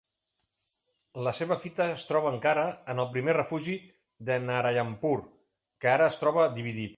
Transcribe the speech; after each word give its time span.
La 1.27 1.33
seva 1.39 1.57
fita 1.65 1.85
es 1.97 2.05
troba 2.11 2.31
encara 2.35 2.63
en 2.93 3.03
el 3.03 3.09
primer 3.17 3.37
refugi 3.39 3.77
de 4.31 4.39
Narayanpur, 4.47 5.15
que 5.85 5.93
ara 5.97 6.09
es 6.15 6.19
troba 6.25 6.49
dividit. 6.59 6.89